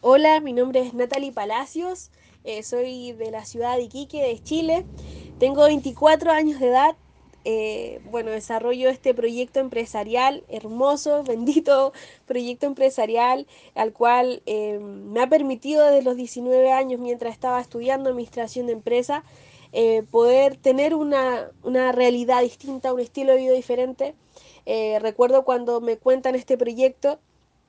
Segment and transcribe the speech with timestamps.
[0.00, 2.12] Hola, mi nombre es Natalie Palacios,
[2.44, 4.86] eh, soy de la ciudad de Iquique, de Chile.
[5.40, 6.96] Tengo 24 años de edad.
[7.44, 11.92] eh, bueno, desarrollo este proyecto empresarial hermoso, bendito
[12.26, 18.10] proyecto empresarial, al cual eh, me ha permitido desde los 19 años, mientras estaba estudiando
[18.10, 19.24] administración de empresa,
[19.72, 24.14] eh, poder tener una, una realidad distinta, un estilo de vida diferente.
[24.66, 27.18] Eh, recuerdo cuando me cuentan este proyecto,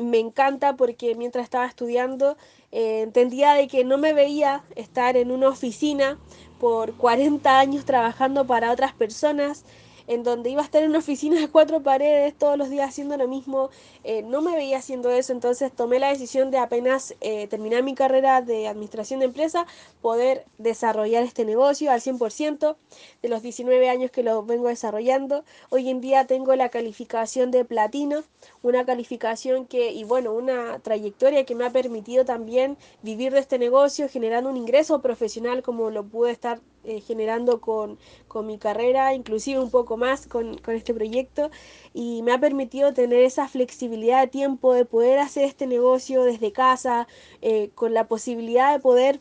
[0.00, 2.36] me encanta porque mientras estaba estudiando
[2.72, 6.18] eh, entendía de que no me veía estar en una oficina
[6.58, 9.64] por 40 años trabajando para otras personas,
[10.10, 13.16] en donde iba a estar en una oficina de cuatro paredes todos los días haciendo
[13.16, 13.70] lo mismo.
[14.02, 17.94] Eh, no me veía haciendo eso, entonces tomé la decisión de apenas eh, terminar mi
[17.94, 19.68] carrera de administración de empresa,
[20.02, 22.74] poder desarrollar este negocio al 100%
[23.22, 25.44] de los 19 años que lo vengo desarrollando.
[25.68, 28.24] Hoy en día tengo la calificación de platino,
[28.64, 33.60] una calificación que, y bueno, una trayectoria que me ha permitido también vivir de este
[33.60, 39.14] negocio, generando un ingreso profesional como lo pude estar eh, generando con, con, mi carrera,
[39.14, 41.50] inclusive un poco más con, con, este proyecto,
[41.92, 46.52] y me ha permitido tener esa flexibilidad de tiempo de poder hacer este negocio desde
[46.52, 47.06] casa,
[47.42, 49.20] eh, con la posibilidad de poder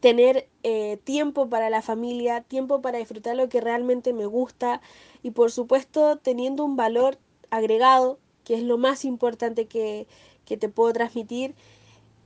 [0.00, 4.80] tener eh, tiempo para la familia, tiempo para disfrutar lo que realmente me gusta
[5.22, 7.18] y por supuesto teniendo un valor
[7.50, 10.06] agregado, que es lo más importante que,
[10.44, 11.54] que te puedo transmitir,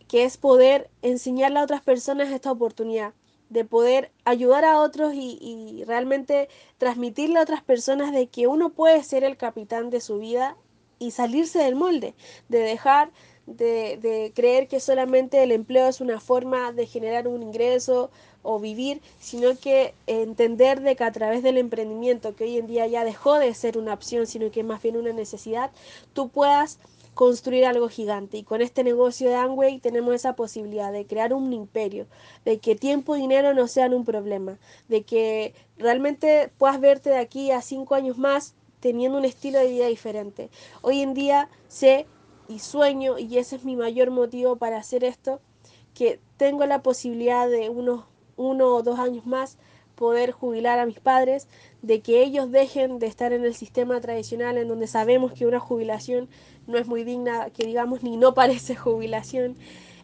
[0.08, 3.14] que es poder enseñarle a otras personas esta oportunidad
[3.52, 8.70] de poder ayudar a otros y, y, realmente transmitirle a otras personas de que uno
[8.70, 10.56] puede ser el capitán de su vida
[10.98, 12.14] y salirse del molde,
[12.48, 13.10] de dejar
[13.46, 18.10] de, de, creer que solamente el empleo es una forma de generar un ingreso
[18.42, 22.86] o vivir, sino que entender de que a través del emprendimiento, que hoy en día
[22.86, 25.70] ya dejó de ser una opción, sino que es más bien una necesidad,
[26.12, 26.78] tú puedas
[27.14, 28.38] construir algo gigante.
[28.38, 32.06] Y con este negocio de Amway tenemos esa posibilidad de crear un imperio,
[32.44, 37.18] de que tiempo y dinero no sean un problema, de que realmente puedas verte de
[37.18, 40.50] aquí a cinco años más teniendo un estilo de vida diferente.
[40.80, 42.06] Hoy en día sé
[42.48, 45.40] y sueño, y ese es mi mayor motivo para hacer esto,
[45.94, 48.04] que tengo la posibilidad de unos
[48.36, 49.58] uno o dos años más
[50.02, 51.46] poder jubilar a mis padres,
[51.80, 55.60] de que ellos dejen de estar en el sistema tradicional en donde sabemos que una
[55.60, 56.28] jubilación
[56.66, 59.54] no es muy digna, que digamos ni no parece jubilación,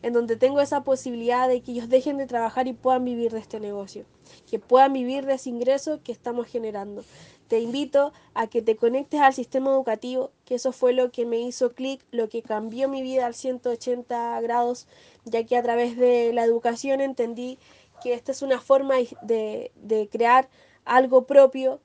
[0.03, 3.41] en donde tengo esa posibilidad de que ellos dejen de trabajar y puedan vivir de
[3.41, 4.05] este negocio,
[4.49, 7.03] que puedan vivir de ese ingreso que estamos generando.
[7.49, 11.41] Te invito a que te conectes al sistema educativo, que eso fue lo que me
[11.41, 14.87] hizo clic, lo que cambió mi vida al 180 grados,
[15.25, 17.59] ya que a través de la educación entendí
[18.03, 20.49] que esta es una forma de, de crear
[20.85, 21.81] algo propio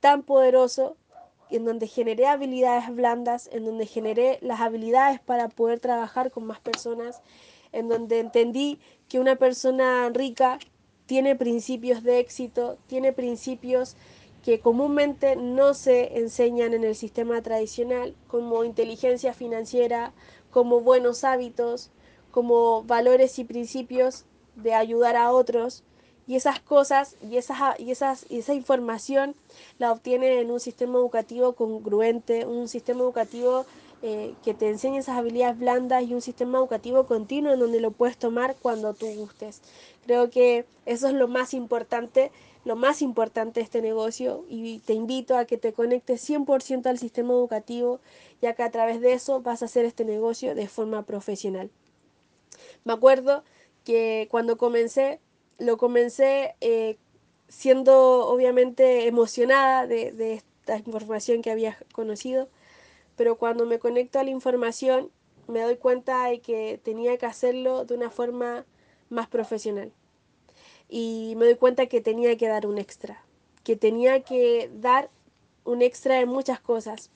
[0.00, 0.96] tan poderoso
[1.50, 6.60] en donde generé habilidades blandas, en donde generé las habilidades para poder trabajar con más
[6.60, 7.22] personas,
[7.72, 8.78] en donde entendí
[9.08, 10.58] que una persona rica
[11.06, 13.96] tiene principios de éxito, tiene principios
[14.42, 20.14] que comúnmente no se enseñan en el sistema tradicional, como inteligencia financiera,
[20.50, 21.90] como buenos hábitos,
[22.30, 24.24] como valores y principios
[24.56, 25.82] de ayudar a otros,
[26.30, 29.34] y esas cosas y, esas, y, esas, y esa información
[29.80, 33.66] la obtiene en un sistema educativo congruente, un sistema educativo
[34.02, 37.90] eh, que te enseñe esas habilidades blandas y un sistema educativo continuo en donde lo
[37.90, 39.60] puedes tomar cuando tú gustes.
[40.06, 42.30] Creo que eso es lo más importante,
[42.64, 46.98] lo más importante de este negocio y te invito a que te conectes 100% al
[46.98, 47.98] sistema educativo,
[48.40, 51.70] ya que a través de eso vas a hacer este negocio de forma profesional.
[52.84, 53.42] Me acuerdo
[53.90, 55.18] que cuando comencé
[55.58, 56.96] lo comencé eh,
[57.48, 62.48] siendo obviamente emocionada de, de, esta información que había conocido,
[63.16, 65.10] pero cuando me conecto a la información
[65.48, 68.64] me doy cuenta de que tenía que hacerlo de una forma
[69.08, 69.90] más profesional.
[70.88, 73.24] Y me doy cuenta que tenía que dar un extra,
[73.64, 75.10] que tenía que dar
[75.64, 77.10] un extra en muchas cosas.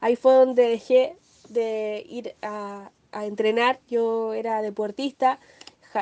[0.00, 1.16] Ahí fue donde dejé
[1.48, 5.40] de ir a, a entrenar, yo era deportista,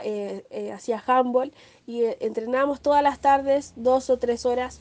[0.05, 1.53] eh, eh, hacía handball
[1.87, 4.81] y eh, entrenábamos todas las tardes, dos o tres horas.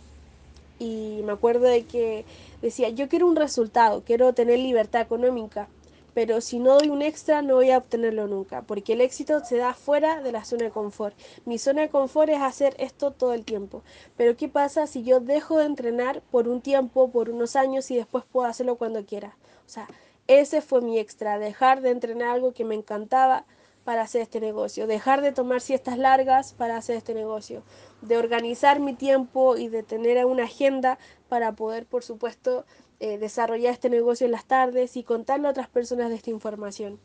[0.80, 2.26] Y me acuerdo de que
[2.62, 5.70] decía, yo quiero un resultado, quiero tener libertad económica,
[6.14, 9.58] pero si no doy un extra no voy a obtenerlo nunca, porque el éxito se
[9.58, 11.16] da fuera de la zona de confort.
[11.46, 13.84] Mi zona de confort es hacer esto todo el tiempo,
[14.18, 17.96] pero ¿qué pasa si yo dejo de entrenar por un tiempo, por unos años y
[17.98, 19.38] después puedo hacerlo cuando quiera?
[19.66, 19.88] O sea,
[20.28, 23.46] ese fue mi extra, dejar de entrenar algo que me encantaba,
[23.86, 27.64] para hacer este negocio, dejar de tomar siestas largas para hacer este negocio,
[28.02, 30.98] de organizar mi tiempo y de tener una agenda
[31.30, 32.66] para poder, por supuesto,
[33.00, 37.00] eh, desarrollar este negocio en las tardes y contarle a otras personas de esta información.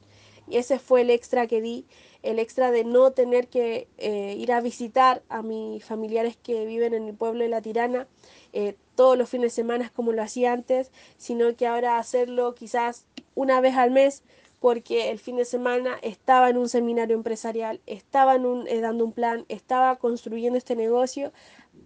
[0.49, 1.85] Y ese fue el extra que di,
[2.23, 6.95] el extra de no tener que eh, ir a visitar a mis familiares que viven
[6.95, 8.09] en el pueblo de La Tirana
[8.53, 13.07] eh, todos los fines de semana como lo hacía antes, sino que ahora hacerlo quizás
[13.35, 14.23] una vez al mes
[14.61, 19.47] porque el fin de semana estaba en un seminario empresarial, estaba eh, dando un plan,
[19.49, 21.33] estaba construyendo este negocio,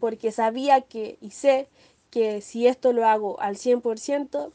[0.01, 1.69] porque sabía que y sé
[2.11, 4.51] que si esto lo hago al 100%,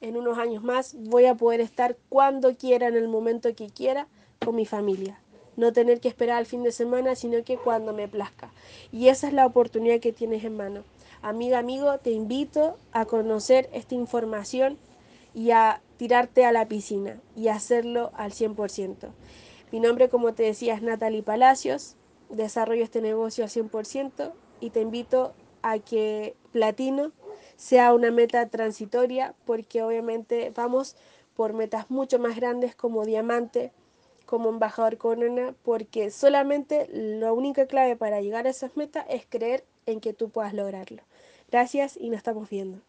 [0.00, 4.08] en unos años más voy a poder estar cuando quiera, en el momento que quiera,
[4.44, 5.20] con mi familia.
[5.56, 8.50] No tener que esperar al fin de semana, sino que cuando me plazca.
[8.92, 10.84] Y esa es la oportunidad que tienes en mano.
[11.20, 14.78] Amiga, amigo, te invito a conocer esta información
[15.34, 19.10] y a tirarte a la piscina y hacerlo al 100%.
[19.70, 21.96] Mi nombre, como te decía, es Natalie Palacios.
[22.30, 27.12] Desarrollo este negocio al 100% y te invito a que platino
[27.56, 30.96] sea una meta transitoria porque obviamente vamos
[31.34, 33.72] por metas mucho más grandes como diamante,
[34.26, 39.64] como embajador corona, porque solamente la única clave para llegar a esas metas es creer
[39.86, 41.02] en que tú puedas lograrlo.
[41.50, 42.87] Gracias y nos estamos viendo.